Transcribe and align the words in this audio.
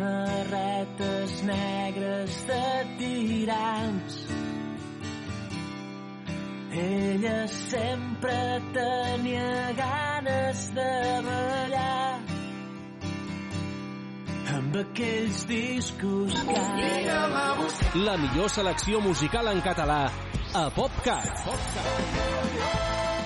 samarretes 0.00 1.42
negres 1.42 2.46
de 2.46 2.96
tirants. 2.98 4.26
Ella 6.72 7.48
sempre 7.48 8.62
tenia 8.72 9.72
ganes 9.76 10.74
de 10.74 11.22
ballar 11.26 12.20
amb 14.54 14.76
aquells 14.76 15.46
discos 15.46 16.34
que... 16.34 17.98
La 18.06 18.16
millor 18.16 18.50
selecció 18.50 19.00
musical 19.00 19.50
en 19.52 19.60
català 19.62 20.04
a 20.54 20.64
PopCat. 20.74 21.44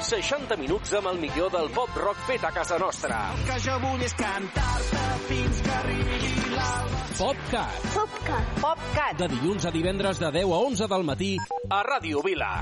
60 0.04 0.58
minuts 0.60 0.92
amb 0.98 1.08
el 1.14 1.20
millor 1.20 1.52
del 1.52 1.70
pop 1.72 1.96
rock 1.96 2.26
fet 2.28 2.44
a 2.44 2.52
casa 2.52 2.78
nostra. 2.78 3.20
El 3.32 3.46
que 3.48 3.60
jo 3.68 3.78
vull 3.86 4.04
és 4.04 4.16
cantar-te 4.20 5.06
fins 5.30 5.62
que 5.64 5.78
arribi. 5.80 6.43
PopCat. 7.18 7.80
PopCat. 7.94 8.50
PopCat. 8.60 9.16
De 9.18 9.28
dilluns 9.36 9.66
a 9.66 9.70
divendres 9.70 10.18
de 10.18 10.30
10 10.40 10.50
a 10.50 10.60
11 10.72 10.90
del 10.90 11.06
matí 11.06 11.32
a 11.70 11.82
Ràdio 11.86 12.24
Vila. 12.26 12.52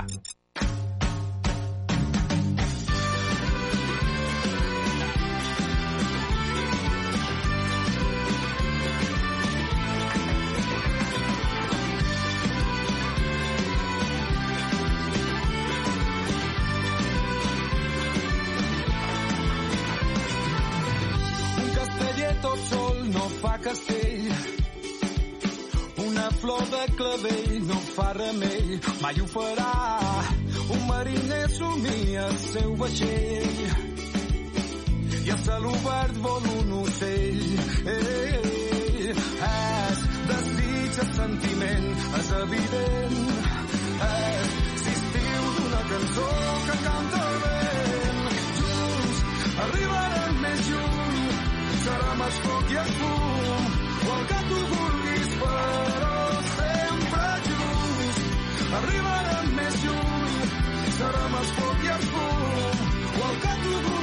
Castell. 23.63 24.27
Una 26.05 26.29
flor 26.31 26.63
de 26.73 26.83
clavell 26.97 27.67
no 27.67 27.79
fa 27.95 28.11
remei, 28.13 28.79
mai 29.01 29.19
ho 29.21 29.27
farà. 29.33 29.73
Un 30.75 30.81
mariner 30.87 31.49
somia 31.49 32.25
el 32.27 32.37
seu 32.45 32.75
vaixell. 32.81 33.61
I 35.23 35.29
a 35.35 35.37
cel 35.45 35.67
obert 35.71 36.19
vol 36.25 36.49
un 36.57 36.73
ocell. 36.81 37.45
Ei, 37.93 38.33
ei, 38.41 39.13
és 39.49 40.03
desig, 40.31 40.99
és 41.05 41.15
sentiment, 41.19 41.87
és 42.19 42.33
evident. 42.41 43.21
És 44.09 44.57
l'estiu 44.89 45.47
d'una 45.59 45.81
cançó 45.93 46.27
que 46.67 46.77
canta 46.89 47.23
el 47.29 47.39
vent. 47.47 48.27
Junts 48.59 49.23
arribarem 49.67 50.43
més 50.43 50.69
lluny, 50.73 51.02
serà 51.83 52.13
més 52.19 52.37
foc 52.43 52.69
i 52.71 52.77
el 52.81 52.91
fum, 52.99 53.65
o 54.03 54.13
el 54.17 54.23
que 54.29 54.39
tu 54.49 54.59
vulguis, 54.73 55.33
però 55.41 56.21
sempre 56.51 57.25
junts. 57.47 58.21
Arribarem 58.79 59.51
més 59.57 59.81
lluny, 59.87 60.37
serà 60.99 61.25
més 61.35 61.51
foc 61.59 61.83
i 61.87 61.93
el 61.97 62.07
fum, 62.13 62.87
o 63.11 63.27
el 63.31 63.37
que 63.43 63.57
tu 63.65 63.75
vulguis, 63.75 64.02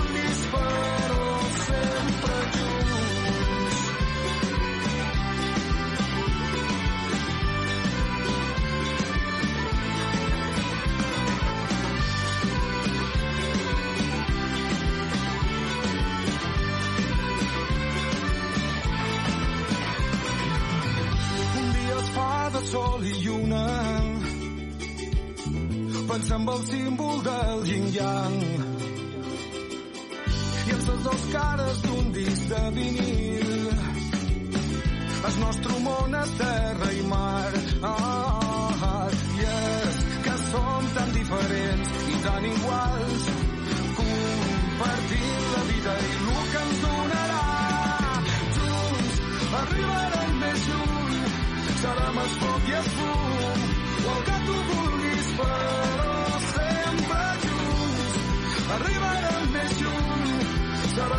pensant 26.11 26.43
en 26.43 26.49
el 26.53 26.63
símbol 26.67 27.21
del 27.23 27.61
yin-yang 27.71 28.39
i 30.67 30.73
els 30.77 30.87
les 30.89 31.03
dos 31.05 31.27
cares 31.35 31.83
d'un 31.85 32.09
disc 32.17 32.49
de 32.51 32.63
vinil. 32.79 33.53
El 35.29 35.37
nostre 35.43 35.77
món 35.85 36.17
és 36.21 36.33
terra 36.41 36.89
i 36.97 37.05
mar. 37.13 37.53
Ah, 37.91 39.07
i 39.39 39.47
és 39.51 40.01
que 40.25 40.35
som 40.49 40.89
tan 40.97 41.13
diferents 41.19 41.95
i 42.15 42.19
tan 42.27 42.49
iguals. 42.51 43.29
Compartint 44.01 45.47
la 45.55 45.63
vida 45.71 45.95
i 46.09 46.13
el 46.17 46.43
que 46.55 46.65
ens 46.65 46.83
donarà. 46.87 47.45
Junts 48.59 49.23
arribarem 49.63 50.35
més 50.43 50.67
lluny. 50.73 51.23
Serà 51.85 52.11
més 52.19 52.37
foc 52.43 52.75
i 52.75 52.77
el 52.81 52.91
fum 52.99 53.71
o 54.01 54.13
el 54.17 54.23
que 54.27 54.43
tu 54.49 54.59
vulguis 54.73 55.33
però 55.39 55.90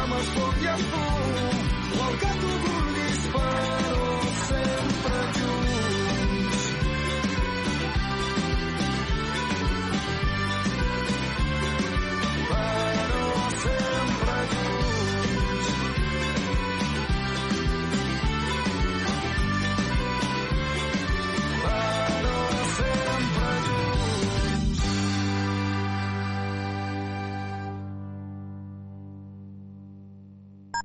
més 0.09 0.31
foc 0.35 0.63
i 0.63 0.72
el 0.75 0.88
fum 0.94 1.21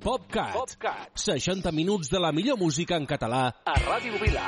PopCat. 0.07 0.53
PopCat. 0.55 1.19
60 1.19 1.73
minuts 1.73 2.09
de 2.09 2.19
la 2.23 2.31
millor 2.31 2.57
música 2.61 2.95
en 2.95 3.09
català 3.11 3.41
a 3.67 3.73
Ràdio 3.75 4.21
Vila. 4.21 4.45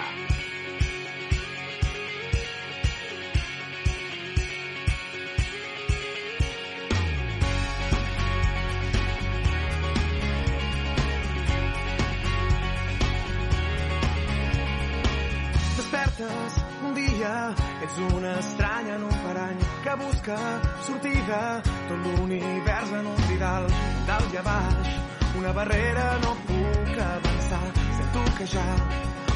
Despertes 15.80 16.62
un 16.86 16.94
dia, 17.00 17.34
ets 17.82 17.98
una 18.12 18.38
estranya 18.44 18.94
en 19.00 19.10
un 19.10 19.18
parany 19.26 19.66
que 19.82 19.98
busca 20.06 20.38
sortida 20.86 21.42
tot 21.90 22.08
l'univers 22.14 22.96
en 23.02 23.12
un 23.16 23.28
didal 23.34 23.70
dalt 24.06 24.38
i 24.38 24.44
a 24.44 24.48
baix 24.52 25.07
una 25.38 25.52
barrera 25.52 26.18
no 26.22 26.34
puc 26.46 26.94
avançar. 26.98 27.66
Sento 27.96 28.22
que 28.36 28.46
ja 28.46 28.66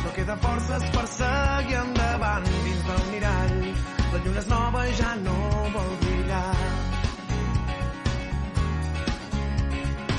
no 0.05 0.13
queda 0.17 0.37
forces 0.37 0.85
per 0.95 1.07
seguir 1.17 1.77
endavant 1.81 2.49
dins 2.65 2.83
del 2.89 3.05
mirall. 3.13 3.61
La 4.13 4.23
lluna 4.25 4.43
és 4.43 4.49
nova 4.51 4.83
i 4.89 4.97
ja 5.01 5.13
no 5.23 5.37
vol 5.77 5.93
brillar. 6.03 6.57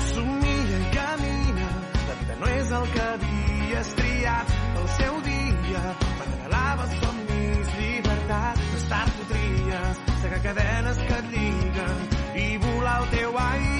Somia 0.08 0.80
i 0.80 0.88
camina 0.96 1.68
la 2.08 2.18
vida 2.22 2.38
no 2.40 2.50
és 2.54 2.74
el 2.80 2.88
que 2.96 3.04
havies 3.10 3.94
triat. 4.00 4.56
El 4.80 4.90
seu 4.96 5.20
dia 5.28 5.84
m'anhelaves 6.18 6.98
somnis 7.04 7.76
llibertat 7.78 8.66
més 8.72 8.88
tard 8.94 9.20
ho 9.20 9.30
tries 9.34 10.02
segar 10.24 10.42
cadenes 10.48 11.06
que 11.06 11.22
et 11.22 11.32
lliguen 11.36 12.04
i 12.46 12.50
volar 12.66 12.98
al 13.02 13.10
teu 13.18 13.40
aire 13.50 13.73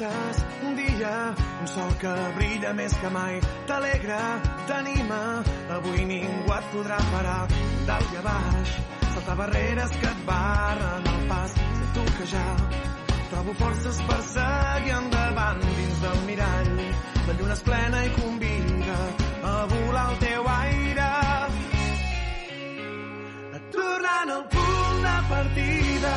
despertes 0.00 0.44
un 0.62 0.76
dia 0.76 1.34
un 1.60 1.68
sol 1.68 1.92
que 1.98 2.12
brilla 2.36 2.72
més 2.72 2.94
que 3.00 3.10
mai. 3.10 3.40
T'alegra, 3.66 4.40
t'anima. 4.66 5.42
Avui 5.76 6.04
ningú 6.04 6.52
et 6.56 6.70
podrà 6.72 6.98
parar. 7.12 7.46
Dalt 7.86 8.14
i 8.14 8.16
a 8.16 8.22
baix 8.24 8.74
saltar 9.14 9.36
barreres 9.36 9.90
que 10.00 10.06
et 10.06 10.24
barren 10.26 11.08
el 11.12 11.26
pas. 11.28 11.52
Sento 11.52 12.04
que 12.16 12.26
ja 12.32 12.46
trobo 13.30 13.54
forces 13.54 14.00
per 14.08 14.20
seguir 14.32 14.96
endavant 14.96 15.60
dins 15.60 16.00
del 16.06 16.20
mirall. 16.26 16.76
La 17.26 17.34
lluna 17.38 17.54
és 17.58 17.62
plena 17.62 18.04
i 18.04 18.10
convida 18.16 19.00
a 19.42 19.56
volar 19.74 20.06
al 20.08 20.18
teu 20.24 20.48
aire. 20.56 21.08
Trobant 23.70 24.30
el 24.34 24.42
punt 24.52 25.04
de 25.04 25.12
partida, 25.28 26.14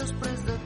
després 0.00 0.44
de 0.46 0.52
tant 0.52 0.56
de 0.56 0.59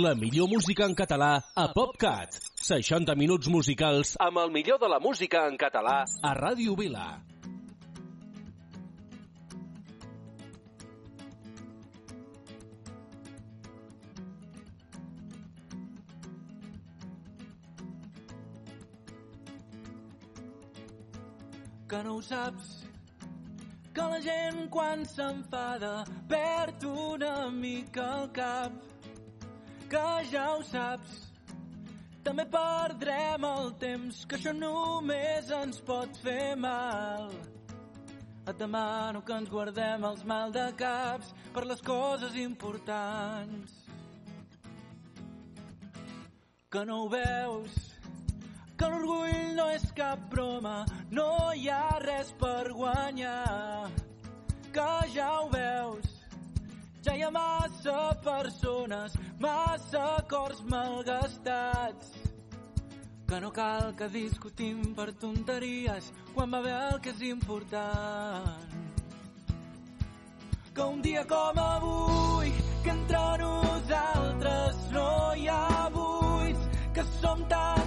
La 0.00 0.14
millor 0.14 0.48
música 0.48 0.86
en 0.88 0.94
català 0.96 1.42
a 1.60 1.64
PopCat. 1.76 2.36
60 2.64 3.12
minuts 3.20 3.50
musicals 3.52 4.14
amb 4.24 4.38
el 4.40 4.52
millor 4.54 4.78
de 4.80 4.88
la 4.88 4.96
música 5.06 5.42
en 5.50 5.58
català 5.60 5.96
a 6.24 6.30
Ràdio 6.38 6.72
Vila. 6.78 7.20
que 21.90 22.00
no 22.06 22.14
ho 22.16 22.22
saps 22.22 22.70
que 23.92 24.06
la 24.14 24.20
gent 24.24 24.62
quan 24.70 25.04
s'enfada 25.04 25.92
perd 26.30 26.86
una 26.86 27.34
mica 27.50 28.06
el 28.20 28.30
cap 28.40 28.89
que 29.90 30.06
ja 30.30 30.44
ho 30.54 30.62
saps 30.66 31.18
també 32.24 32.44
perdrem 32.52 33.46
el 33.48 33.72
temps 33.82 34.24
que 34.28 34.38
això 34.38 34.54
només 34.56 35.50
ens 35.60 35.80
pot 35.90 36.20
fer 36.24 36.54
mal 36.64 37.30
et 38.46 38.56
demano 38.58 39.22
que 39.26 39.36
ens 39.42 39.52
guardem 39.52 40.08
els 40.12 40.24
mal 40.24 40.54
de 40.54 40.66
caps 40.80 41.34
per 41.54 41.66
les 41.66 41.82
coses 41.86 42.36
importants 42.46 43.78
que 46.70 46.84
no 46.86 47.04
ho 47.04 47.08
veus 47.14 47.90
que 48.80 48.88
l'orgull 48.88 49.50
no 49.56 49.66
és 49.74 49.82
cap 49.96 50.20
broma, 50.32 50.78
no 51.12 51.26
hi 51.52 51.66
ha 51.68 51.98
res 52.00 52.30
per 52.40 52.70
guanyar, 52.72 53.90
que 54.72 54.88
ja 55.16 55.28
ho 55.42 55.50
veus. 55.52 56.09
Ja 57.04 57.14
hi 57.16 57.22
ha 57.24 57.30
massa 57.32 58.14
persones, 58.24 59.14
massa 59.40 60.22
cors 60.28 60.60
malgastats, 60.68 62.10
que 63.26 63.40
no 63.40 63.50
cal 63.56 63.94
que 63.96 64.08
discutim 64.12 64.82
per 64.98 65.08
tonteries 65.22 66.10
quan 66.34 66.52
va 66.52 66.60
bé 66.60 66.76
el 66.76 67.00
que 67.00 67.14
és 67.14 67.22
important. 67.30 68.76
Que 70.74 70.82
un 70.82 71.00
dia 71.02 71.24
com 71.24 71.64
avui, 71.64 72.52
que 72.84 72.92
entre 72.92 73.24
nosaltres 73.46 74.86
no 74.92 75.10
hi 75.36 75.48
ha 75.48 75.88
buits, 75.96 76.68
que 76.92 77.06
som 77.16 77.48
tan 77.48 77.79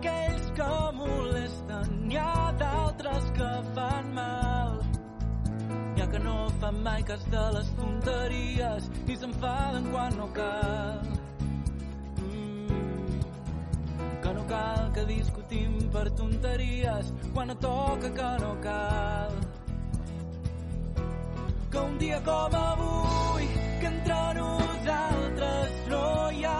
d'aquells 0.00 0.50
que 0.56 0.74
molesten, 0.96 1.88
n'hi 2.08 2.16
ha 2.16 2.52
d'altres 2.58 3.24
que 3.36 3.48
fan 3.74 4.12
mal. 4.14 4.78
N'hi 5.94 6.02
ha 6.02 6.06
que 6.12 6.20
no 6.24 6.36
fan 6.60 6.82
mai 6.82 7.02
cas 7.02 7.24
de 7.34 7.44
les 7.56 7.68
tonteries 7.76 8.88
i 9.06 9.16
s'enfaden 9.16 9.90
quan 9.92 10.16
no 10.16 10.28
cal. 10.38 11.04
Mm, 12.22 13.20
que 14.22 14.34
no 14.38 14.44
cal 14.54 14.90
que 14.94 15.04
discutim 15.12 15.76
per 15.92 16.06
tonteries 16.22 17.12
quan 17.34 17.52
no 17.52 17.56
toca 17.56 18.10
que 18.20 18.32
no 18.44 18.54
cal. 18.64 19.36
Que 21.70 21.78
un 21.78 21.98
dia 21.98 22.20
com 22.24 22.56
avui, 22.62 23.46
que 23.80 23.86
entre 23.86 24.22
nosaltres 24.40 25.86
no 25.92 26.06
hi 26.30 26.44
ha 26.44 26.59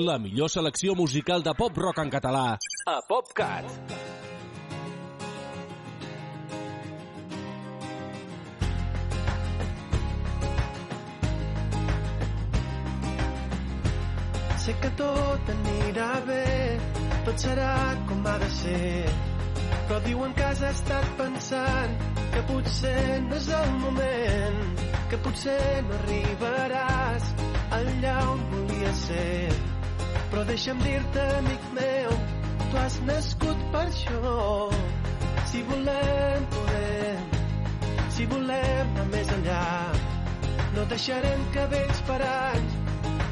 La 0.00 0.16
millor 0.18 0.48
selecció 0.48 0.94
musical 0.96 1.42
de 1.44 1.52
pop-rock 1.52 1.98
en 2.00 2.10
català 2.12 2.44
a 2.88 2.92
PopCat. 3.04 3.66
Sé 14.62 14.72
que 14.80 14.90
tot 14.96 15.50
anirà 15.52 16.08
bé, 16.30 16.46
tot 17.26 17.44
serà 17.44 17.74
com 18.08 18.24
ha 18.24 18.38
de 18.40 18.48
ser. 18.56 19.02
Però 19.90 19.98
diuen 20.06 20.32
que 20.38 20.46
has 20.48 20.62
estat 20.70 21.10
pensant 21.20 21.98
que 22.32 22.46
potser 22.48 23.20
no 23.26 23.36
és 23.36 23.50
el 23.58 23.76
moment, 23.84 24.64
que 25.12 25.20
potser 25.28 25.60
no 25.90 26.00
arribaràs 26.00 27.34
allà 27.82 28.16
on 28.32 28.48
volies 28.54 29.04
ser. 29.10 29.69
Però 30.30 30.44
deixa'm 30.46 30.78
dir-te, 30.84 31.22
amic 31.40 31.64
meu, 31.74 32.12
tu 32.70 32.78
has 32.78 33.00
nascut 33.06 33.64
per 33.72 33.86
això. 33.88 34.34
Si 35.50 35.62
volem, 35.66 36.44
podem, 36.54 37.24
si 38.14 38.26
volem 38.30 38.92
anar 38.94 39.08
més 39.10 39.32
enllà, 39.38 39.64
no 40.76 40.86
deixarem 40.92 41.42
que 41.56 41.66
vells 41.74 42.04
paranys 42.06 42.78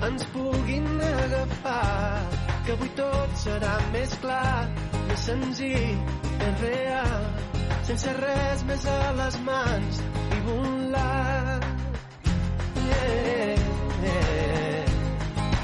ens 0.08 0.24
puguin 0.32 0.88
agafar, 1.10 2.22
que 2.66 2.74
avui 2.74 2.90
tot 2.98 3.38
serà 3.42 3.76
més 3.94 4.14
clar, 4.22 4.66
més 5.10 5.28
senzill, 5.30 6.02
més 6.42 6.64
real, 6.64 7.30
sense 7.90 8.18
res 8.22 8.66
més 8.72 8.90
a 8.96 8.98
les 9.22 9.40
mans 9.50 10.02
i 10.26 10.44
volar. 10.50 10.77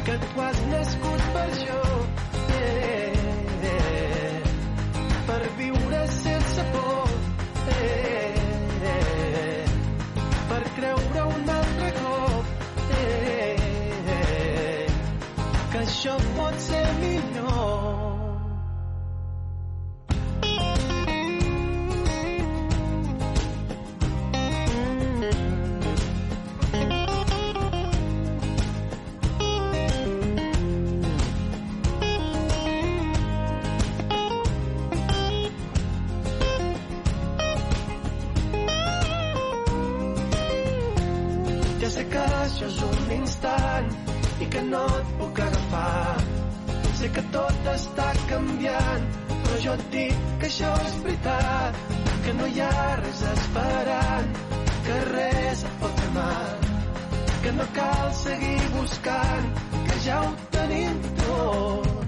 que 0.04 0.18
tu 0.18 0.40
has 0.40 0.58
nascut 0.70 1.22
per 1.34 1.44
això. 1.50 1.78
Eh, 2.56 3.12
eh, 3.62 3.70
eh, 3.70 4.42
per 5.28 5.40
viure 5.60 6.02
sense 6.18 6.66
por. 6.74 7.08
Eh, 7.68 7.78
eh. 7.78 8.23
Canviant, 48.34 49.04
però 49.30 49.58
jo 49.64 49.74
et 49.78 49.84
dic 49.92 50.22
que 50.40 50.48
això 50.48 50.70
és 50.86 50.96
veritat, 51.04 51.78
que 52.24 52.34
no 52.38 52.48
hi 52.50 52.62
ha 52.64 52.86
res 53.00 53.22
esperant, 53.32 54.32
que 54.86 55.00
res 55.10 55.64
et 55.68 55.76
pot 55.82 56.02
fer 56.02 56.12
mal, 56.18 56.70
que 57.44 57.56
no 57.58 57.68
cal 57.80 58.14
seguir 58.22 58.56
buscant, 58.78 59.52
que 59.76 60.00
ja 60.08 60.22
ho 60.24 60.32
tenim 60.56 61.04
tot. 61.22 62.03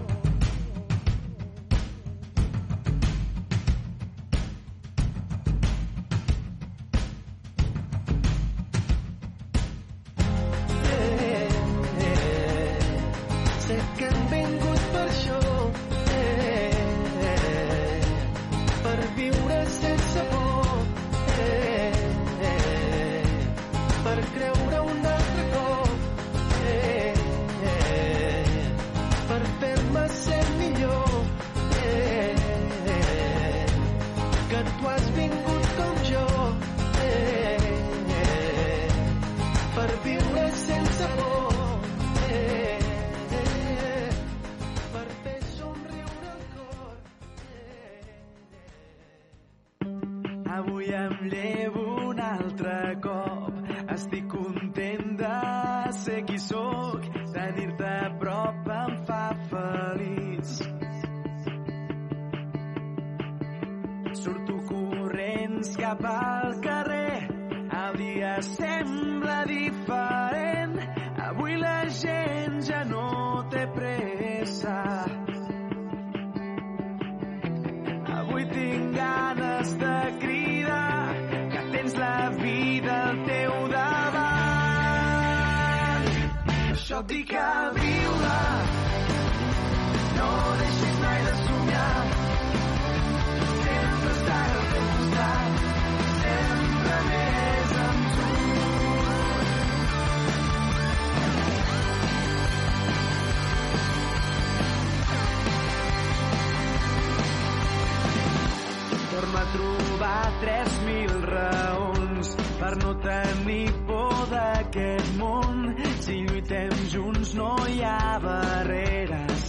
Tenir 113.46 113.72
por 113.86 114.26
d'aquest 114.30 115.16
món. 115.18 115.74
Si 116.00 116.20
lluitem 116.26 116.72
junts 116.92 117.34
no 117.34 117.50
hi 117.68 117.80
ha 117.82 118.18
barreres. 118.22 119.44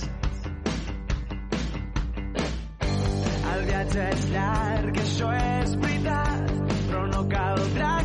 El 3.54 3.66
viatge 3.70 4.08
és 4.14 4.28
llarg, 4.34 5.02
això 5.06 5.32
és 5.42 5.76
veritat, 5.82 6.54
però 6.90 7.06
no 7.14 7.24
caldrà 7.32 7.97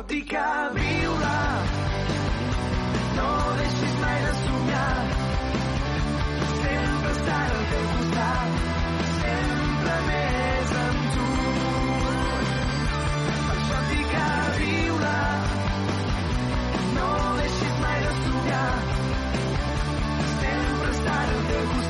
Per 0.00 0.06
això 0.06 0.14
et 0.14 0.20
dic 0.20 0.32
a 0.32 0.70
viure, 0.72 1.38
no 3.16 3.30
deixis 3.58 3.94
mai 4.00 4.18
de 4.24 4.32
somiar. 4.38 4.94
Sempre 6.60 7.10
estar 7.16 7.42
al 7.50 7.60
teu 7.72 7.84
costat, 7.96 8.50
sempre 9.18 9.94
més 10.08 10.72
amb 10.84 11.02
tu. 11.16 11.28
Per 13.44 13.58
això 13.58 13.76
et 13.82 13.92
dic 13.92 14.16
a 14.22 14.32
viure, 14.56 15.18
no 16.96 17.10
deixis 17.42 17.76
mai 17.84 17.98
de 18.06 18.12
somiar. 18.24 18.72
Sempre 20.40 20.90
estar 20.96 21.22
al 21.28 21.40
teu 21.52 21.64
costat, 21.74 21.89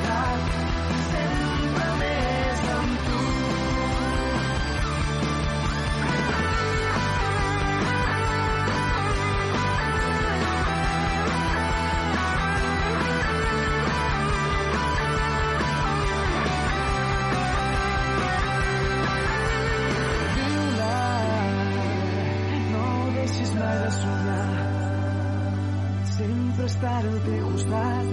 costat, 27.71 28.05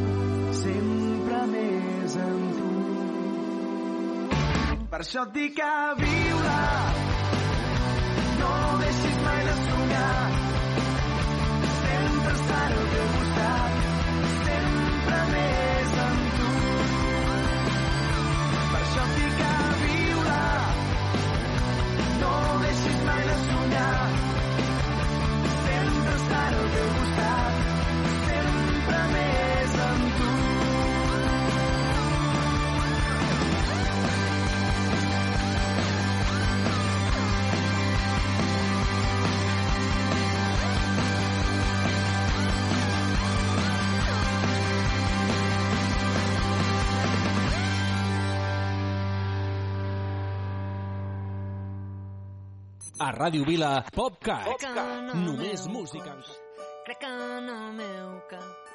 sempre 0.63 1.39
més 1.53 2.17
amb 2.23 2.59
tu. 2.59 2.69
Per 4.91 5.01
això 5.03 5.23
et 5.27 5.33
dic 5.35 5.59
a 5.65 5.95
viure, 5.99 6.59
no 8.39 8.53
deixis 8.83 9.17
mai 9.25 9.41
de 9.49 9.55
somiar. 9.65 10.31
Sempre 11.79 12.33
estar 12.39 12.63
al 12.69 12.87
teu 12.95 13.07
costat, 13.17 13.73
sempre 14.47 15.19
més 15.35 15.99
amb 16.07 16.23
tu. 16.39 16.49
Per 18.71 18.81
això 18.85 19.03
et 19.09 19.13
dic 19.19 19.45
a 19.49 19.53
viure, 19.83 20.41
no 22.23 22.33
deixis 22.65 22.99
mai 23.11 23.23
de 23.33 23.37
somiar. 23.51 24.09
Sempre 25.67 26.13
estar 26.23 26.49
al 26.49 26.67
teu 26.79 26.89
costat, 26.89 27.08
A 52.99 53.13
Ràdio 53.15 53.45
Vila, 53.47 53.85
PopCat. 53.95 54.45
Crec 54.45 54.65
en 54.71 55.11
el 55.11 55.21
Només 55.25 55.67
meu 55.67 55.75
música. 55.79 56.15
cos, 56.17 56.31
Crec 56.87 57.05
en 57.07 57.49
el 57.53 57.73
meu 57.79 58.09
cap. 58.31 58.73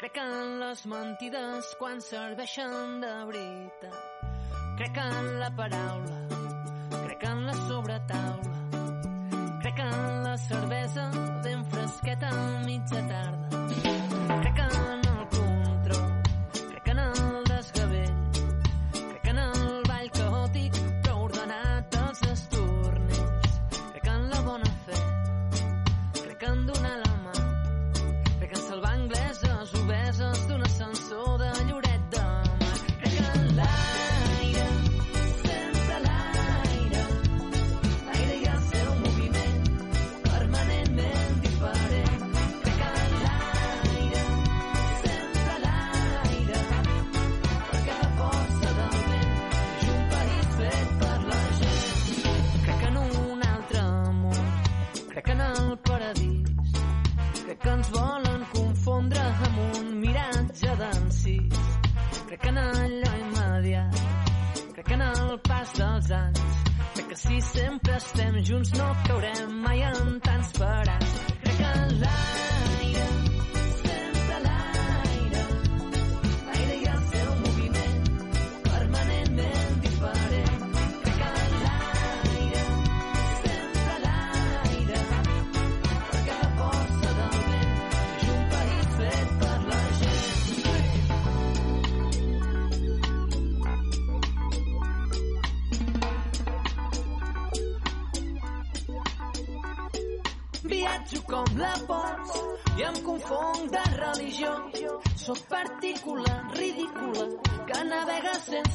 Crec 0.00 0.18
en 0.20 0.58
les 0.60 0.82
mentides 0.92 1.70
quan 1.78 2.00
serveixen 2.04 3.00
de 3.00 3.12
veritat. 3.30 3.96
Crec 4.76 4.98
en 5.04 5.38
la 5.40 5.50
paraula. 5.56 6.18
Crec 7.06 7.24
en 7.30 7.46
la 7.46 7.54
sobretaula. 7.68 8.58
Crec 9.62 9.78
en 9.86 10.22
la 10.24 10.36
cervesa 10.36 11.10
ben 11.44 11.64
fresqueta 11.64 12.28
a 12.28 12.66
mitja 12.66 13.00
tarda. 13.08 13.41
al 55.52 55.78
paradís. 55.78 56.72
Crec 57.44 57.58
que 57.62 57.70
ens 57.70 57.90
volen 57.92 58.44
confondre 58.54 59.22
amb 59.46 59.58
un 59.78 59.94
miratge 60.00 60.76
d'encís. 60.80 61.62
Crec 62.26 62.40
que 62.40 62.52
en 62.52 62.58
allò 62.62 63.12
immediat, 63.24 64.02
crec 64.74 64.86
que 64.86 64.94
en 64.94 65.06
el 65.08 65.38
pas 65.48 65.72
dels 65.78 66.10
anys, 66.20 66.60
crec 66.94 67.06
que 67.08 67.16
si 67.24 67.40
sempre 67.52 67.96
estem 67.96 68.42
junts 68.44 68.72
no 68.78 68.88
caurem 69.06 69.31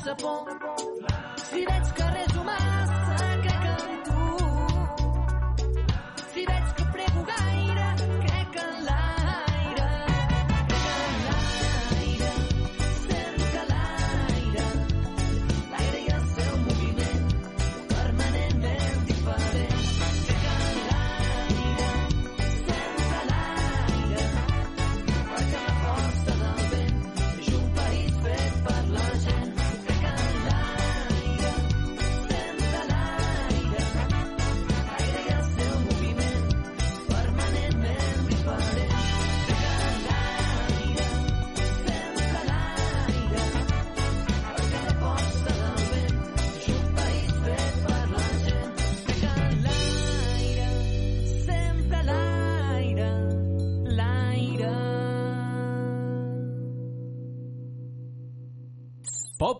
upon. 0.07 0.86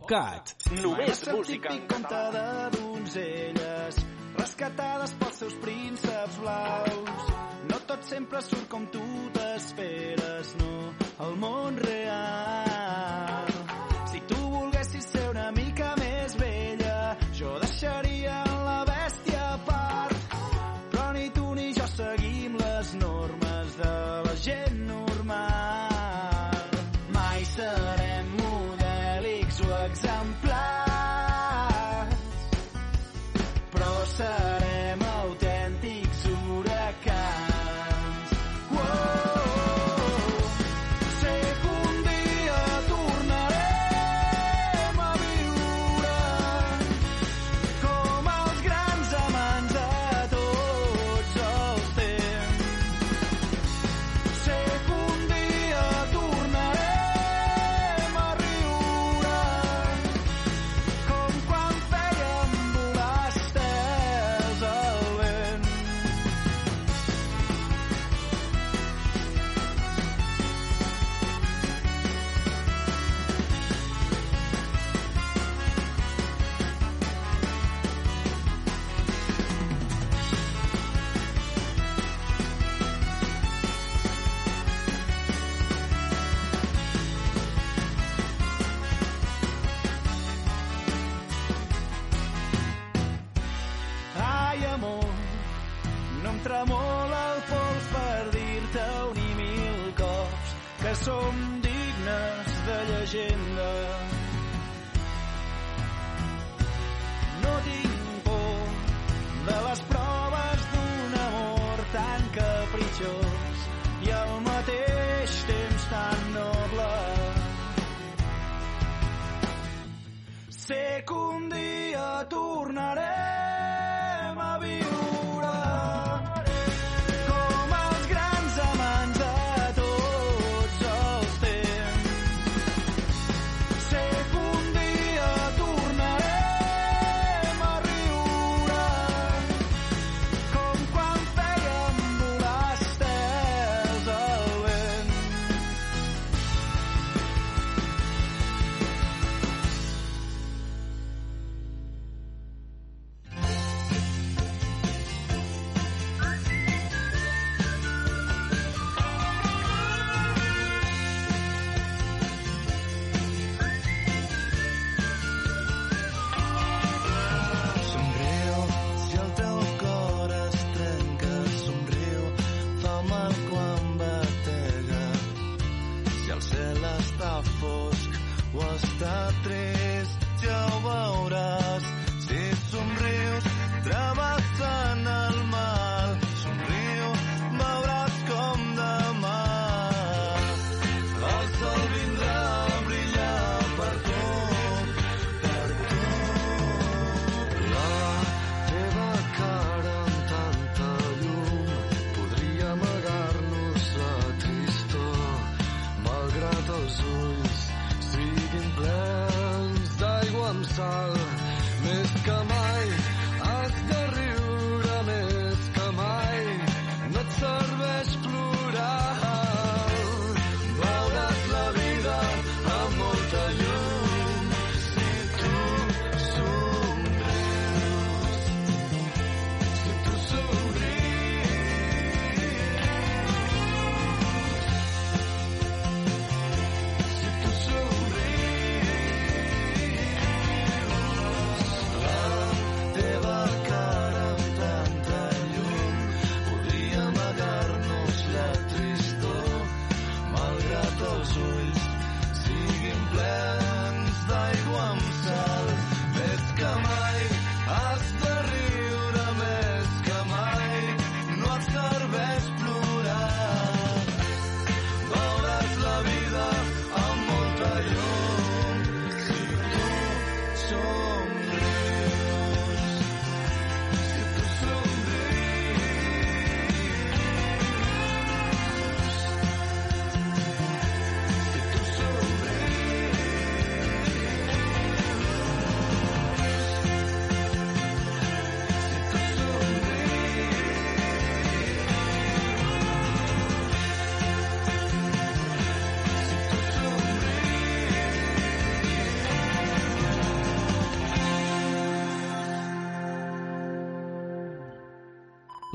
PopCat. 0.08 0.56
Només 0.82 1.22
música 1.34 1.74
en 1.74 1.82
d'uns 1.92 3.16
elles, 3.20 3.98
donzelles 3.98 4.00
rescatades 4.38 5.14
pels 5.20 5.40
seus 5.44 5.56
prínceps 5.64 6.40
blaus. 6.44 7.32
No 7.68 7.80
tot 7.92 8.08
sempre 8.08 8.42
surt 8.42 8.70
com 8.72 8.88
tu 8.94 9.04
t'esperes, 9.36 10.56
no. 10.64 10.76
El 11.28 11.36
món 11.44 11.82
real 11.84 12.47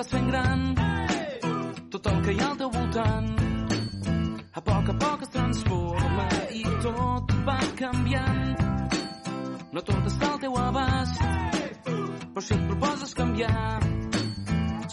vas 0.00 0.08
fent 0.08 0.28
gran, 0.30 0.60
tot 1.92 2.06
el 2.06 2.20
que 2.24 2.32
hi 2.32 2.38
ha 2.40 2.46
al 2.50 2.56
teu 2.56 2.70
voltant. 2.72 3.26
A 4.56 4.60
poc 4.68 4.86
a 4.92 4.94
poc 5.02 5.24
es 5.26 5.32
transforma 5.34 6.24
i 6.56 6.62
tot 6.84 7.34
va 7.48 7.58
canviant. 7.80 8.62
No 9.76 9.82
tot 9.90 10.08
està 10.12 10.30
al 10.30 10.40
teu 10.46 10.56
abast, 10.62 11.20
però 11.84 12.44
si 12.46 12.56
et 12.56 12.64
proposes 12.70 13.12
canviar, 13.20 13.66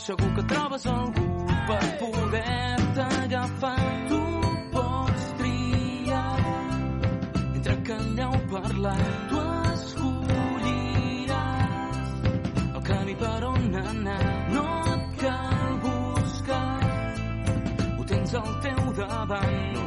segur 0.03 0.29
que 0.35 0.45
trobes 0.51 0.89
algú 0.91 1.16
伴 19.27 19.86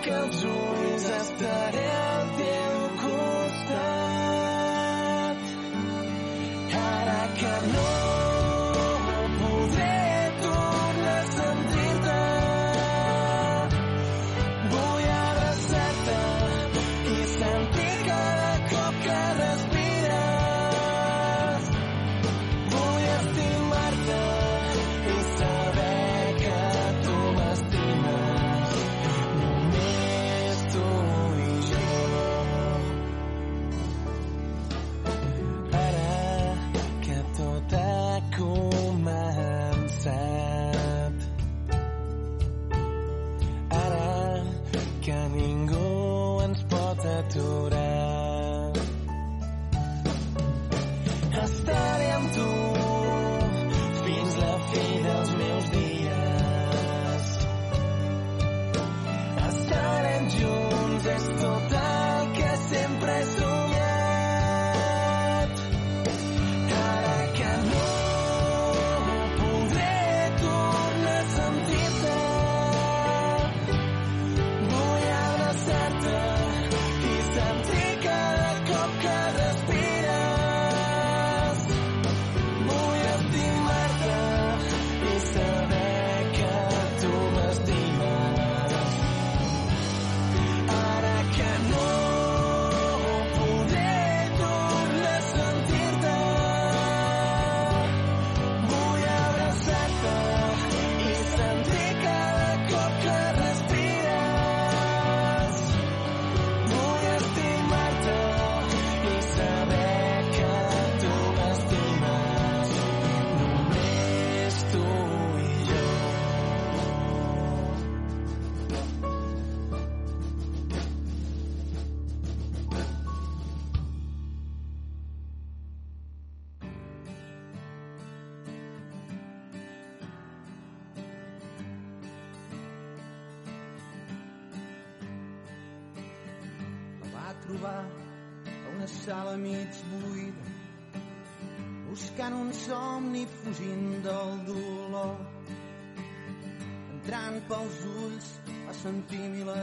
Tanca 0.00 0.20
els 0.24 0.44
ulls 0.48 1.04
estaré 1.16 1.99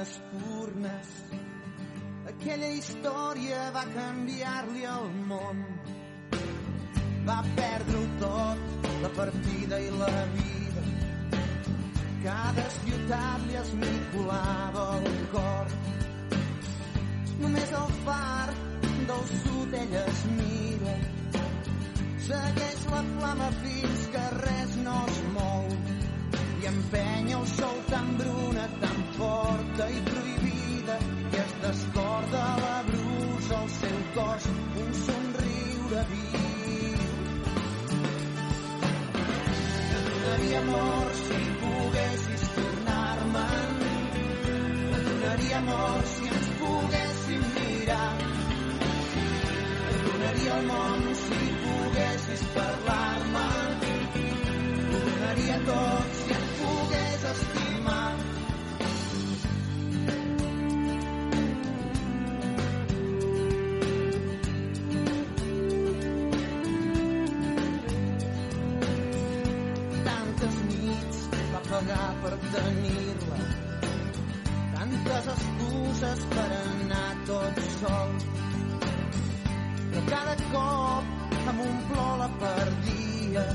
mil 0.08 0.14
espurnes. 0.14 1.08
Aquella 2.28 2.68
història 2.68 3.72
va 3.74 3.84
canviar-li 3.94 4.84
el 4.86 5.10
món. 5.28 5.64
Va 7.28 7.44
perdre-ho 7.56 8.06
tot, 8.20 8.88
la 9.02 9.10
partida 9.16 9.80
i 9.80 9.90
la 9.92 10.12
vida. 10.36 10.84
Cada 12.24 12.70
ciutat 12.84 13.46
li 13.48 13.56
esmicolava 13.56 14.88
el 15.00 15.20
cor. 15.32 15.76
Només 17.40 17.72
el 17.82 17.94
far 18.06 18.54
del 19.08 19.28
sud 19.44 19.74
ella 19.74 20.06
es 20.06 20.26
mira. 20.38 20.96
Segueix 22.28 22.90
la 22.92 23.04
flama 23.14 23.52
fins 23.62 24.10
que 24.16 24.26
res 24.42 24.76
no 24.84 24.98
es 25.08 25.22
mou 25.36 25.97
i 26.62 26.66
empenya 26.66 27.38
el 27.40 27.48
sol 27.48 27.78
tan 27.90 28.18
bruna, 28.18 28.68
tan 28.82 29.00
forta 29.18 29.90
i 29.90 30.00
prohibida 30.10 30.98
i 31.34 31.42
es 31.44 31.54
descorda 31.62 32.44
la 32.64 32.78
brusa 32.90 33.60
al 33.62 33.70
seu 33.80 34.00
cos 34.16 34.48
un 34.84 34.94
somriure 35.06 36.06
viu. 36.12 37.02
Et 39.98 40.04
donaria 40.10 40.60
amor 40.66 41.14
si 41.24 41.42
poguessis 41.62 42.48
tornar-me'n 42.56 43.78
donaria 45.28 45.58
amor 45.58 46.02
si 46.14 46.28
ens 46.34 46.50
poguéssim 46.60 47.44
mirar. 47.56 48.14
Et 49.92 50.00
donaria 50.08 50.58
el 50.60 50.66
món 50.72 51.10
si 51.24 51.42
poguessis 51.66 52.48
parlar-me. 52.56 53.48
Ho 54.88 55.04
donaria 55.10 55.60
tot 55.68 56.27
cop 80.52 81.04
plor 81.90 82.18
la 82.22 82.30
perdia. 82.42 83.46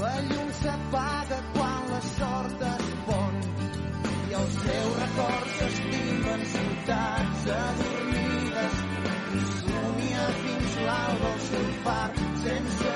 La 0.00 0.14
llum 0.28 0.48
s'apaga 0.62 1.38
quan 1.54 1.69
sort 2.08 2.62
es 2.72 2.86
pon 3.06 3.34
i 4.30 4.34
els 4.40 4.54
seus 4.64 4.92
records 5.00 5.56
s'estimen 5.58 6.44
ciutats 6.54 7.46
adormides 7.56 8.78
i 9.38 9.42
somia 9.54 10.28
fins 10.42 10.78
l'alba 10.86 11.32
el 11.34 11.40
seu 11.48 11.66
far 11.84 12.10
sense. 12.44 12.92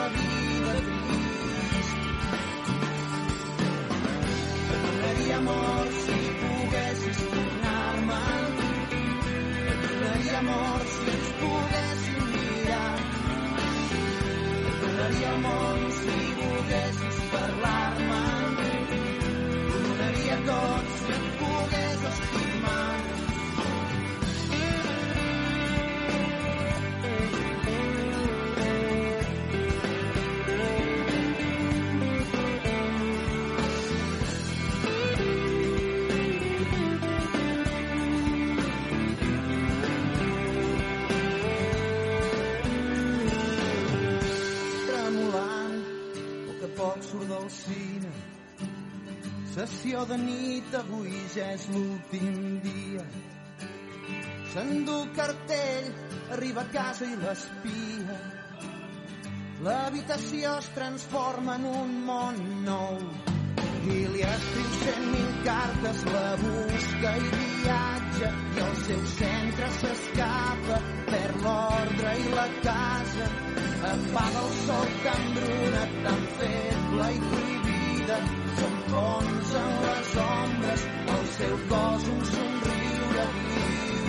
Et 4.74 4.80
donaria 4.84 5.36
amor 5.36 5.86
si 6.00 6.18
poguessis 6.40 7.20
tornar-me'n. 7.34 8.56
Et 9.72 9.78
donaria 9.84 10.38
amor 10.38 10.80
si 10.94 11.10
ens 11.16 11.30
poguéssim 11.42 12.24
mirar. 12.32 12.96
Donaria 14.80 15.36
món 15.46 15.86
si 16.00 16.18
volguessis 16.40 17.22
parlar-me. 17.32 18.13
al 47.44 47.50
cine. 47.50 48.10
Sessió 49.54 50.04
de 50.08 50.16
nit, 50.18 50.72
avui 50.78 51.12
ja 51.34 51.50
és 51.54 51.66
l'últim 51.72 52.38
dia. 52.64 53.04
S'endú 54.54 54.96
cartell, 55.18 55.90
arriba 56.36 56.64
a 56.64 56.72
casa 56.72 57.06
i 57.06 57.18
l'espia. 57.20 58.18
L'habitació 59.66 60.56
es 60.62 60.70
transforma 60.78 61.58
en 61.60 61.68
un 61.70 61.94
món 62.08 62.40
nou 62.64 62.98
i 63.92 64.06
li 64.08 64.22
escriu 64.24 64.68
cent 64.80 65.06
mil 65.12 65.32
cartes, 65.44 66.04
la 66.12 66.28
busca 66.40 67.10
i 67.20 67.30
viatja 67.34 68.30
i 68.56 68.62
el 68.66 68.76
seu 68.84 69.02
centre 69.14 69.68
s'escapa 69.78 70.78
per 71.10 71.28
l'ordre 71.42 72.14
i 72.22 72.30
la 72.34 72.46
casa. 72.62 73.26
Apaga 73.90 74.44
el 74.44 74.52
sol 74.62 74.94
tan 75.04 75.26
bruna, 75.36 75.82
tan 76.06 76.22
feble 76.38 77.10
i 77.16 77.20
prohibida. 77.28 78.18
S'enfonsa 78.60 79.64
en 79.64 79.76
les 79.84 80.14
ombres 80.24 80.86
el 81.16 81.26
seu 81.36 81.56
cos 81.72 82.08
un 82.14 82.24
somriure 82.32 83.26
viu. 83.36 84.04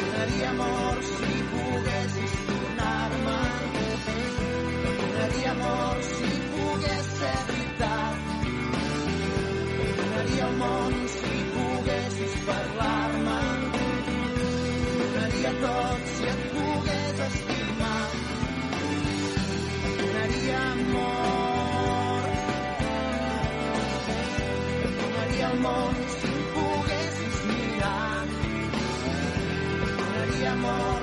Donaria 0.00 0.50
amor 0.50 1.02
si 1.12 1.39
amor 30.64 30.99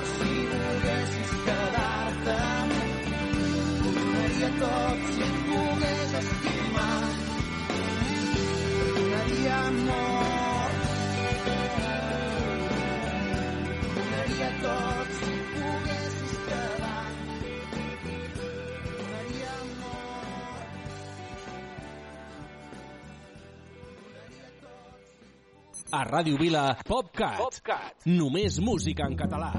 A 25.89 26.03
Ràdio 26.03 26.35
Vila, 26.35 26.75
PopCat. 26.83 27.37
PopCat. 27.39 28.05
Només 28.11 28.57
música 28.59 29.05
en 29.07 29.13
català. 29.15 29.51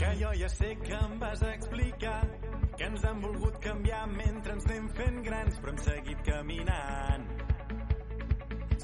Que 0.00 0.12
jo 0.16 0.30
ja 0.40 0.48
sé 0.48 0.70
que 0.80 0.94
em 0.96 1.18
vas 1.20 1.42
explicar 1.50 2.20
que 2.78 2.86
ens 2.86 3.04
han 3.04 3.20
volgut 3.20 3.58
canviar 3.60 4.06
mentre 4.08 4.54
ens 4.56 4.64
anem 4.70 4.86
fent 4.96 5.18
grans, 5.26 5.58
però 5.60 5.74
hem 5.74 5.82
seguit 5.84 6.22
caminant. 6.24 7.26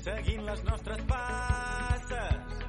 Seguint 0.03 0.45
les 0.45 0.65
nostres 0.69 1.01
passes. 1.09 2.61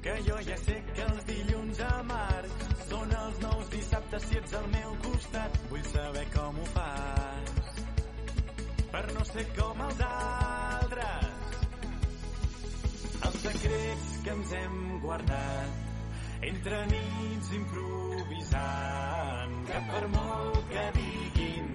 Que 0.00 0.14
jo 0.28 0.38
ja 0.46 0.60
sé 0.62 0.78
que 0.94 1.08
els 1.08 1.26
dilluns 1.32 1.82
amargs 1.88 2.70
són 2.86 3.16
els 3.24 3.42
nous 3.42 3.74
dissabtes 3.74 4.30
si 4.30 4.38
ets 4.38 4.54
al 4.60 4.70
meu 4.76 4.94
costat. 5.08 5.58
Vull 5.74 5.84
saber 5.90 6.24
com 6.36 6.62
ho 6.62 6.70
fas 6.76 7.60
per 8.90 9.04
no 9.14 9.24
ser 9.24 9.44
com 9.56 9.82
els 9.86 10.00
altres. 10.06 11.19
Secrets 13.70 14.18
que 14.24 14.30
ens 14.34 14.52
hem 14.58 14.78
guardat 15.02 16.46
entre 16.48 16.78
nits 16.90 17.50
improvisant. 17.54 19.52
Que 19.68 19.82
per 19.90 20.00
molt 20.14 20.58
que 20.72 20.86
diguin 20.96 21.69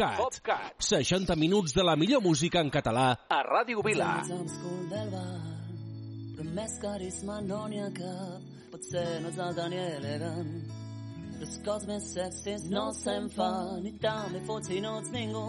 PopCat. 0.00 0.16
PopCat. 0.16 0.74
60 0.78 1.36
minuts 1.36 1.74
de 1.74 1.84
la 1.84 1.96
millor 1.96 2.22
música 2.22 2.60
en 2.60 2.70
català 2.70 3.18
a 3.28 3.42
Ràdio 3.44 3.82
Vila. 3.84 4.22
Però 6.36 6.46
més 6.56 6.76
carisma 6.80 7.40
no 7.44 7.66
n'hi 7.68 7.82
ha 7.84 7.90
cap, 7.92 8.46
potser 8.72 9.04
no 9.20 9.28
és 9.28 9.38
el 9.44 9.56
Daniel 9.58 10.06
Egan. 10.14 10.48
Les 11.40 11.58
coses 11.64 11.88
més 11.88 12.06
sexis 12.14 12.64
no 12.72 12.90
se'n 12.96 13.28
fan, 13.34 13.82
ni 13.84 13.92
tan 14.00 14.32
bé 14.32 14.40
fots 14.48 14.72
i 14.72 14.80
no 14.80 14.96
ets 15.00 15.12
ningú. 15.12 15.44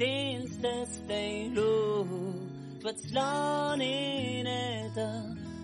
Dins 0.00 0.58
d'este 0.62 1.20
il·lu, 1.46 1.70
tu 2.82 2.90
ets 2.90 3.12
la 3.14 3.74
nineta 3.78 5.08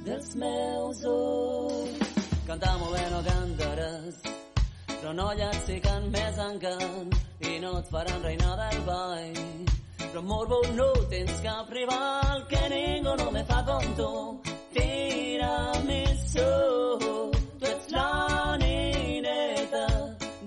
dels 0.07 0.35
meus 0.39 1.03
ulls. 1.11 2.14
Canta 2.47 2.77
molt 2.79 2.97
bé, 2.97 3.03
no 3.11 3.20
cantaràs, 3.27 4.23
però 5.03 5.12
no 5.18 5.32
llanciquen 5.34 6.05
més 6.14 6.36
encant 6.38 7.14
i 7.50 7.57
no 7.62 7.72
et 7.80 7.88
faran 7.90 8.20
reina 8.22 8.53
del 8.61 8.84
ball. 8.86 9.40
Però 9.98 10.22
morbo 10.28 10.61
no 10.76 10.86
tens 11.11 11.40
cap 11.42 11.72
rival 11.74 12.44
que 12.53 12.61
ningú 12.70 13.16
no 13.18 13.26
me 13.34 13.42
fa 13.50 13.59
com 13.66 13.90
tu. 13.98 14.12
Tira 14.78 15.57
més 15.90 16.22
so, 16.36 16.48
tu 17.03 17.72
ets 17.72 17.90
la 17.96 18.57
nineta 18.62 19.86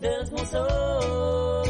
dels 0.07 0.31
mossos. 0.39 1.64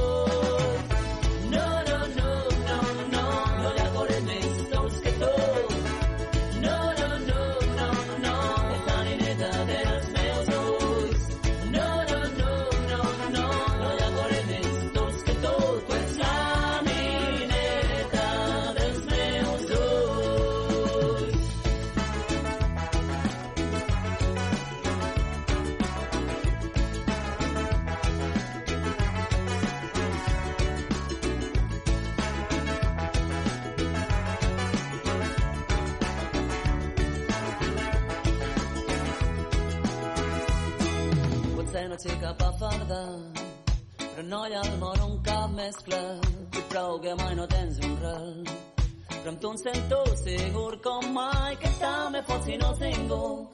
mescla 45.75 46.19
i 46.57 46.61
prou 46.69 46.99
que 46.99 47.15
mai 47.15 47.35
no 47.35 47.47
tens 47.47 47.79
un 47.83 47.97
rel. 48.01 48.43
Però 49.09 49.29
amb 49.31 49.41
tu 49.41 49.51
em 49.51 49.57
sento 49.57 50.03
segur 50.23 50.81
com 50.81 51.11
mai 51.13 51.55
que 51.57 51.69
també 51.79 52.21
pot 52.27 52.43
si 52.43 52.57
no 52.57 52.73
sent 52.75 52.97
ningú. 52.97 53.44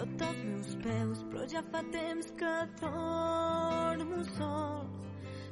tot 0.00 0.22
els 0.24 0.44
meus 0.48 0.76
peus, 0.84 1.22
però 1.28 1.46
ja 1.52 1.60
fa 1.72 1.82
temps 1.92 2.30
que 2.40 2.52
dormo 2.80 4.22
sol 4.36 4.86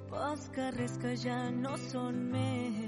pels 0.09 0.47
carrers 0.57 0.97
que 1.03 1.13
ja 1.21 1.41
no 1.53 1.77
són 1.91 2.23
més. 2.33 2.88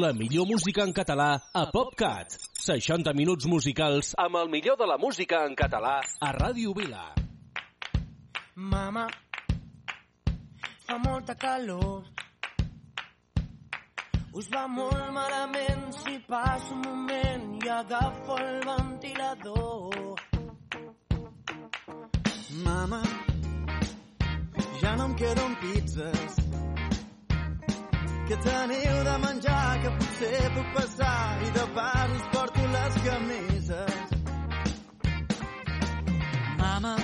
La 0.00 0.14
millor 0.14 0.46
música 0.48 0.80
en 0.86 0.94
català 0.96 1.26
a 1.52 1.62
PopCat. 1.68 2.32
60 2.64 3.12
minuts 3.18 3.44
musicals 3.44 4.14
amb 4.22 4.38
el 4.40 4.48
millor 4.48 4.78
de 4.80 4.86
la 4.88 4.96
música 4.96 5.42
en 5.44 5.52
català 5.58 5.98
a 6.00 6.30
Ràdio 6.32 6.72
Vila. 6.78 7.02
Mama, 8.54 9.04
fa 10.86 10.96
molta 11.04 11.36
calor. 11.44 12.08
Us 14.32 14.48
va 14.56 14.64
molt 14.72 15.12
malament 15.12 15.86
si 16.00 16.16
passo 16.30 16.72
un 16.78 16.84
moment 16.88 17.48
i 17.60 17.72
agafo 17.76 18.40
el 18.40 18.60
ventilador. 18.72 20.14
Mama, 22.64 23.02
ja 24.80 24.96
no 24.96 25.10
em 25.10 25.18
queden 25.20 25.58
pizzas 25.60 26.49
que 28.30 28.36
teniu 28.36 28.98
de 29.02 29.14
menjar, 29.26 29.80
que 29.82 29.90
potser 29.98 30.50
puc 30.54 30.68
passar 30.74 31.38
i 31.46 31.48
de 31.56 31.64
pas 31.78 32.12
us 32.18 32.28
porto 32.34 32.66
les 32.74 32.98
camises. 33.06 33.96
Mama, 36.60 36.94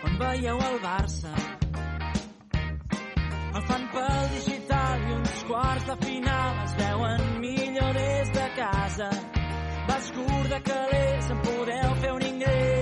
quan 0.00 0.16
veieu 0.22 0.64
el 0.70 0.80
Barça? 0.86 1.34
El 3.52 3.62
fan 3.68 3.86
pel 3.92 4.26
digital 4.38 5.08
i 5.10 5.14
uns 5.20 5.46
quarts 5.52 5.88
de 5.92 6.00
final 6.08 6.64
es 6.64 6.76
veuen 6.82 7.30
millor 7.44 7.96
des 8.00 8.36
de 8.40 8.50
casa. 8.64 9.14
Vas 9.88 10.12
curt 10.16 10.52
de 10.56 10.66
calés, 10.72 11.34
em 11.36 11.48
podeu 11.50 11.98
fer 12.04 12.12
un 12.16 12.30
ingrés 12.34 12.79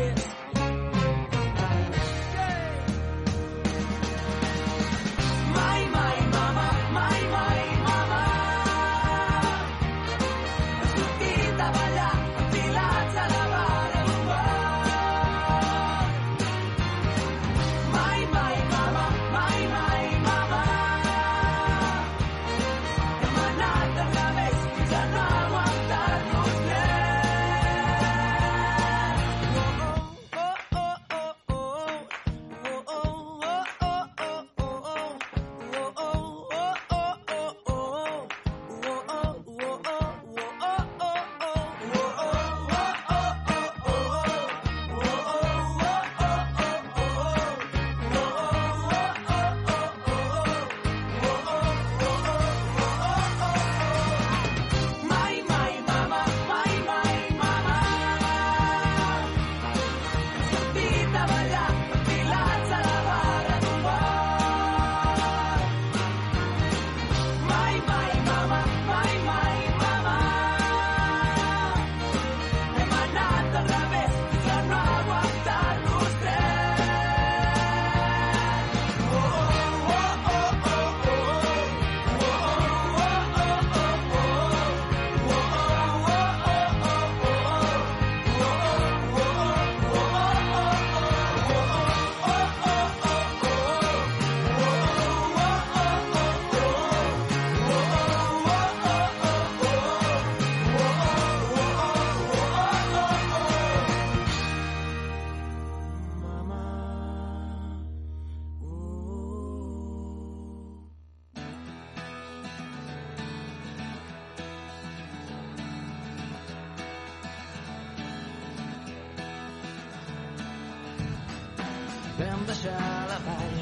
deixar 122.48 123.06
la 123.08 123.16
vall, 123.26 123.56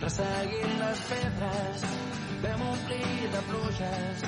resseguint 0.00 0.78
les 0.80 1.00
pedres, 1.10 1.82
vam 2.44 2.62
omplir 2.70 3.26
de 3.34 3.42
pluges 3.50 4.22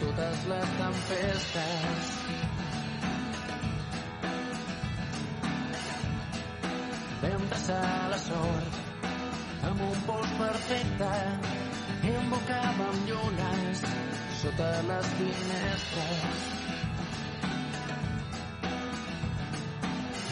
totes 0.00 0.46
les 0.52 0.72
tempestes. 0.78 2.08
Vam 7.26 7.46
traçar 7.52 7.92
la 8.14 8.22
sort 8.24 8.80
amb 9.68 9.84
un 9.90 10.02
pols 10.08 10.34
perfecte 10.40 11.12
i 12.08 12.16
embocàvem 12.24 13.06
llunes 13.12 13.86
sota 14.40 14.74
les 14.88 15.14
finestres. 15.20 16.61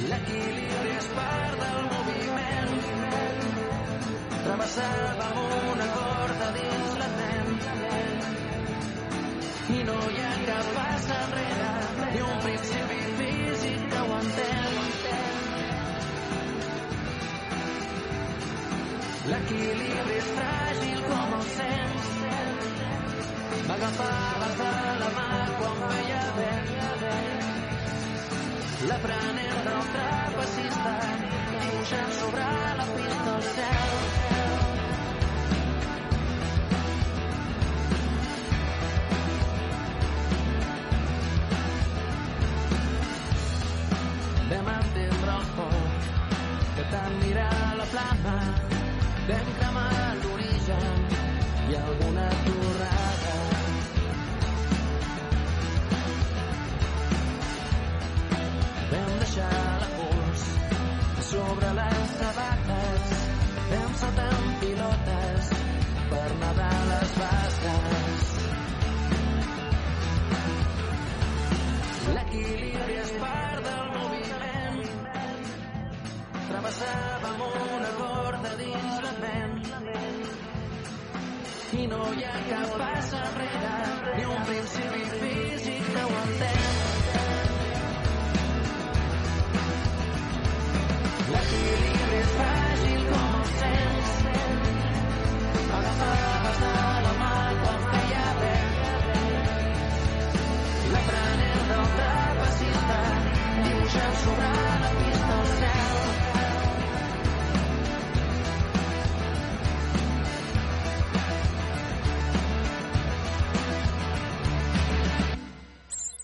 L'equilibri 0.09 0.93
és 0.97 1.07
part 1.13 1.57
del 1.61 1.81
moviment. 1.93 2.71
Travessàvem 4.45 5.41
una 5.73 5.89
corda 5.97 6.49
dins 6.55 6.95
la 7.01 7.09
ment. 7.17 7.51
I 9.77 9.83
no 9.89 9.97
hi 10.15 10.23
ha 10.25 10.31
cap 10.47 10.71
pas 10.77 11.11
enrere, 11.17 11.73
ni 12.15 12.23
un 12.29 12.41
principi 12.47 13.01
físic 13.19 13.85
que 13.93 14.07
ho 14.07 14.17
entén. 14.21 14.81
L'equilibri 19.35 20.17
és 20.23 20.33
fràgil 20.39 21.05
com 21.11 21.37
el 21.41 21.45
sents. 21.59 22.09
M'agafaves 23.69 24.57
de 24.65 24.73
la 25.05 25.13
mà 25.21 25.29
quan 25.61 25.85
feia 25.85 26.25
vent. 26.41 27.40
L'aprenent 28.89 29.59
del 29.67 29.89
trapecista 29.95 30.95
dibuixant 31.51 32.17
sobre 32.23 32.49
la 32.81 32.89
pista 32.97 33.37
el 33.37 33.49
cel. 33.53 34.70
I 81.73 81.85
no 81.87 81.99
hi 82.13 82.25
ha 82.27 82.39
cap 82.49 82.73
pas 82.81 83.13
enrere, 83.19 83.75
ni 84.17 84.25
un 84.35 84.43
principi 84.49 85.05
físic 85.21 85.93
que 85.95 86.03
ho 86.09 86.17
entén. 86.25 87.50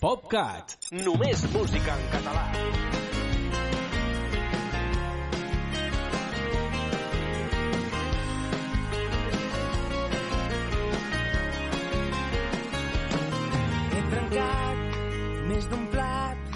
PopCat. 0.07 0.73
Només 1.03 1.41
música 1.51 1.91
en 1.91 2.03
català. 2.13 2.43
He 13.97 14.05
trencat 14.13 14.95
més 15.49 15.67
d'un 15.73 15.83
plat, 15.91 16.55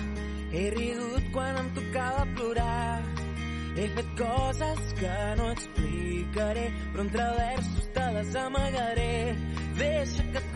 he 0.55 0.65
rigut 0.77 1.27
quan 1.35 1.59
em 1.65 1.73
tocava 1.81 2.23
plorar. 2.37 3.03
He 3.75 3.89
fet 3.97 4.15
coses 4.23 4.95
que 5.01 5.17
no 5.41 5.51
explicaré, 5.57 6.69
però 6.93 7.03
entre 7.09 7.27
versos 7.43 7.91
te 7.99 8.07
les 8.15 8.31
amagaré. 8.47 9.13
Deixa 9.75 10.23
que 10.31 10.39
et 10.39 10.51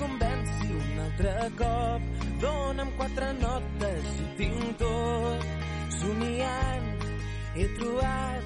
altre 1.06 1.34
cop. 1.58 2.02
Dóna'm 2.42 2.92
quatre 2.98 3.32
notes 3.40 4.12
i 4.24 4.28
tinc 4.40 4.78
tot. 4.82 5.46
Somiant 6.00 6.88
he 7.56 7.68
trobat 7.78 8.44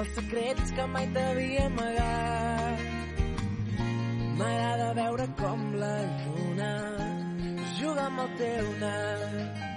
els 0.00 0.14
secrets 0.16 0.72
que 0.76 0.86
mai 0.94 1.08
t'havia 1.16 1.66
amagat. 1.70 2.86
M'agrada 4.38 4.88
veure 5.00 5.26
com 5.40 5.66
la 5.82 5.96
lluna 6.22 6.72
juga 7.78 8.06
amb 8.06 8.24
el 8.24 8.32
teu 8.40 8.70
nas. 8.80 9.68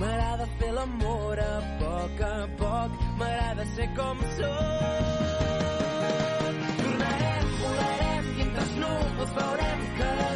M'agrada 0.00 0.48
fer 0.58 0.72
l'amor 0.74 1.38
a 1.38 1.54
poc 1.80 2.24
a 2.26 2.34
poc, 2.58 2.98
m'agrada 3.20 3.66
ser 3.76 3.88
com 4.00 4.24
sóc. 4.40 5.22
Tornarem, 6.82 7.46
volarem 7.62 8.30
i 8.34 8.46
entre 8.48 8.66
els 8.66 8.76
núvols 8.82 9.34
veurem 9.38 9.88
que 10.00 10.12
la 10.20 10.30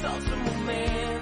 vida 0.00 0.16
és 0.16 0.22
tan 0.22 0.22
sols 0.22 0.32
un 0.32 0.44
moment. 0.44 1.19